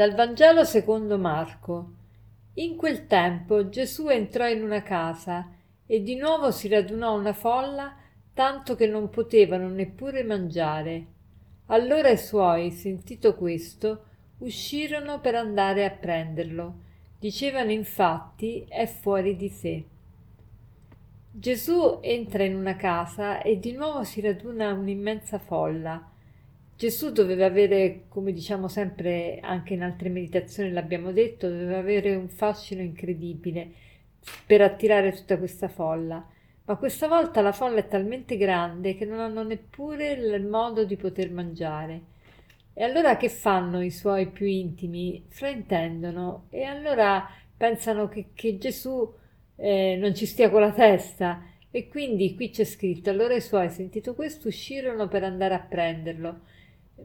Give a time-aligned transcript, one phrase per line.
[0.00, 1.90] Dal Vangelo secondo Marco.
[2.54, 5.52] In quel tempo Gesù entrò in una casa
[5.84, 7.94] e di nuovo si radunò una folla
[8.32, 11.04] tanto che non potevano neppure mangiare.
[11.66, 14.04] Allora i suoi, sentito questo,
[14.38, 16.76] uscirono per andare a prenderlo.
[17.18, 19.84] Dicevano infatti è fuori di sé.
[21.30, 26.10] Gesù entra in una casa e di nuovo si raduna un'immensa folla
[26.80, 32.30] Gesù doveva avere, come diciamo sempre anche in altre meditazioni l'abbiamo detto, doveva avere un
[32.30, 33.70] fascino incredibile
[34.46, 36.26] per attirare tutta questa folla.
[36.64, 40.96] Ma questa volta la folla è talmente grande che non hanno neppure il modo di
[40.96, 42.00] poter mangiare.
[42.72, 45.26] E allora che fanno i suoi più intimi?
[45.28, 49.06] Fraintendono e allora pensano che, che Gesù
[49.56, 51.44] eh, non ci stia con la testa.
[51.70, 56.40] E quindi qui c'è scritto: allora i suoi, sentito questo, uscirono per andare a prenderlo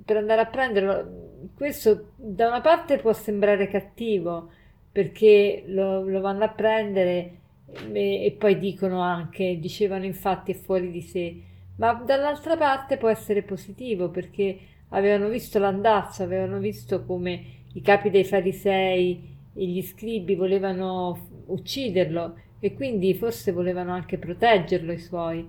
[0.03, 1.49] per andare a prenderlo.
[1.55, 4.49] Questo da una parte può sembrare cattivo
[4.91, 7.39] perché lo, lo vanno a prendere
[7.91, 11.41] e, e, poi dicono anche, dicevano infatti è fuori di sé,
[11.77, 14.57] ma dall'altra parte può essere positivo perché
[14.89, 22.35] avevano visto l'andazzo, avevano visto come i capi dei farisei e gli scribi volevano ucciderlo
[22.59, 25.47] e quindi forse volevano anche proteggerlo i suoi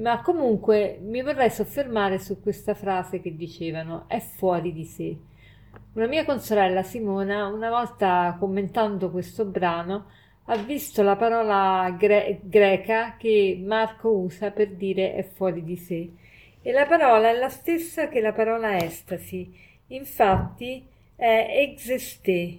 [0.00, 5.16] ma comunque mi vorrei soffermare su questa frase che dicevano è fuori di sé.
[5.94, 10.06] Una mia consorella Simona, una volta commentando questo brano,
[10.46, 16.10] ha visto la parola gre- greca che Marco usa per dire è fuori di sé.
[16.60, 19.52] E la parola è la stessa che la parola estasi.
[19.88, 22.58] Infatti è existe.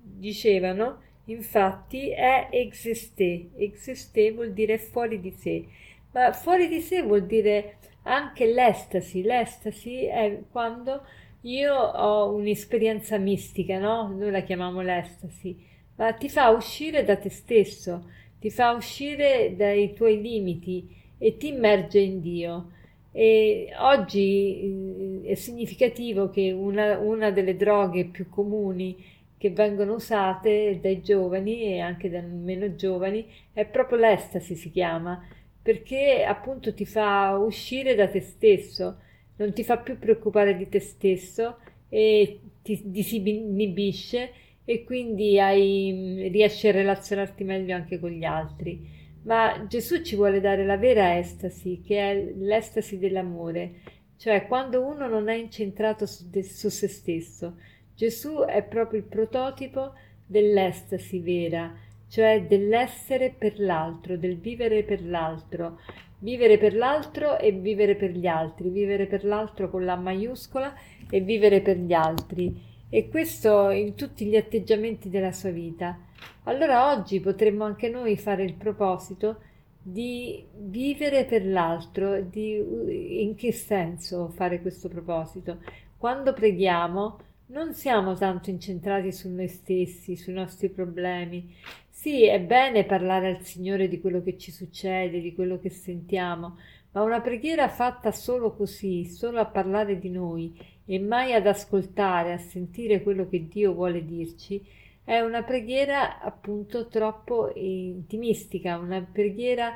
[0.00, 3.50] Dicevano, infatti è existe.
[3.56, 5.64] Existe vuol dire fuori di sé.
[6.12, 9.22] Ma fuori di sé vuol dire anche l'estasi.
[9.22, 11.02] L'estasi è quando
[11.42, 14.08] io ho un'esperienza mistica, no?
[14.08, 15.56] Noi la chiamiamo l'estasi,
[15.96, 18.08] ma ti fa uscire da te stesso,
[18.38, 22.70] ti fa uscire dai tuoi limiti e ti immerge in Dio.
[23.12, 30.78] E oggi eh, è significativo che una, una delle droghe più comuni che vengono usate
[30.80, 35.20] dai giovani e anche dai meno giovani è proprio l'estasi si chiama
[35.62, 38.98] perché appunto ti fa uscire da te stesso,
[39.36, 41.58] non ti fa più preoccupare di te stesso
[41.88, 44.32] e ti disinibisce
[44.64, 49.00] e quindi hai, riesci a relazionarti meglio anche con gli altri.
[49.24, 53.80] Ma Gesù ci vuole dare la vera estasi, che è l'estasi dell'amore,
[54.16, 57.56] cioè quando uno non è incentrato su, de, su se stesso.
[57.94, 59.92] Gesù è proprio il prototipo
[60.26, 61.72] dell'estasi vera,
[62.12, 65.78] cioè dell'essere per l'altro, del vivere per l'altro,
[66.18, 70.74] vivere per l'altro e vivere per gli altri, vivere per l'altro con la maiuscola
[71.08, 72.54] e vivere per gli altri.
[72.90, 75.98] E questo in tutti gli atteggiamenti della sua vita.
[76.42, 79.38] Allora oggi potremmo anche noi fare il proposito
[79.80, 85.62] di vivere per l'altro, di, in che senso fare questo proposito?
[85.96, 87.18] Quando preghiamo
[87.52, 91.54] non siamo tanto incentrati su noi stessi, sui nostri problemi.
[92.02, 96.58] Sì, è bene parlare al Signore di quello che ci succede, di quello che sentiamo,
[96.90, 100.52] ma una preghiera fatta solo così, solo a parlare di noi
[100.84, 104.60] e mai ad ascoltare, a sentire quello che Dio vuole dirci,
[105.04, 109.72] è una preghiera appunto troppo intimistica, una preghiera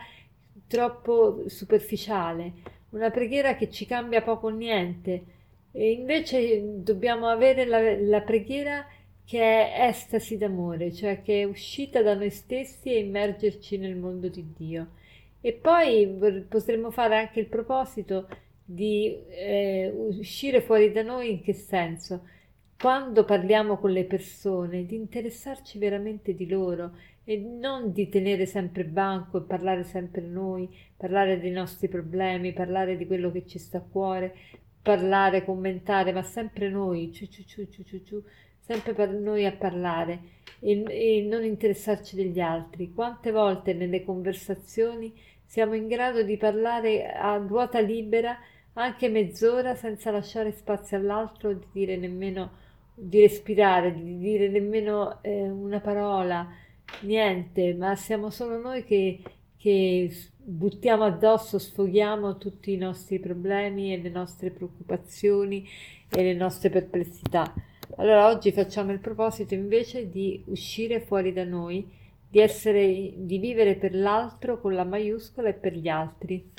[0.67, 2.55] troppo superficiale,
[2.91, 5.25] una preghiera che ci cambia poco o niente.
[5.71, 8.85] E invece dobbiamo avere la, la preghiera
[9.27, 14.29] che è estasi d'amore, cioè che è uscita da noi stessi e immergerci nel mondo
[14.29, 14.87] di Dio.
[15.41, 16.09] E poi
[16.49, 18.29] potremmo fare anche il proposito
[18.65, 22.29] di eh, uscire fuori da noi in che senso?
[22.79, 26.93] Quando parliamo con le persone, di interessarci veramente di loro
[27.25, 32.97] e non di tenere sempre banco e parlare sempre noi, parlare dei nostri problemi, parlare
[32.97, 34.35] di quello che ci sta a cuore,
[34.83, 38.25] parlare, commentare, ma sempre noi, ciu, ciu, ciu, ciu, ciu, ciu,
[38.67, 40.19] sempre per noi a parlare
[40.59, 42.93] e, e non interessarci degli altri.
[42.93, 45.15] Quante volte nelle conversazioni
[45.45, 48.37] siamo in grado di parlare a ruota libera
[48.73, 55.49] anche mezz'ora senza lasciare spazio all'altro, di dire nemmeno di respirare, di dire nemmeno eh,
[55.49, 56.47] una parola,
[57.03, 59.23] niente, ma siamo solo noi che,
[59.57, 65.67] che buttiamo addosso, sfoghiamo tutti i nostri problemi e le nostre preoccupazioni
[66.11, 67.55] e le nostre perplessità.
[67.97, 71.89] Allora oggi facciamo il proposito invece di uscire fuori da noi,
[72.29, 76.53] di essere di vivere per l'altro con la maiuscola e per gli altri.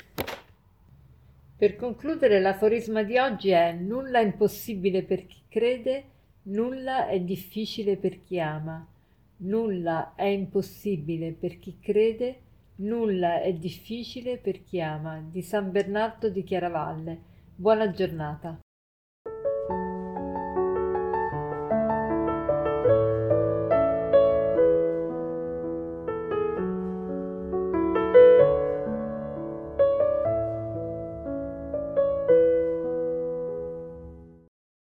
[1.56, 6.04] Per concludere l'aforisma di oggi è nulla è impossibile per chi crede,
[6.48, 8.86] Nulla è difficile per chi ama,
[9.38, 12.40] nulla è impossibile per chi crede,
[12.76, 15.22] nulla è difficile per chi ama.
[15.30, 17.20] Di San Bernardo di Chiaravalle.
[17.54, 18.58] Buona giornata.